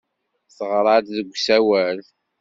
[0.55, 1.99] Teɣra-d deg usawal.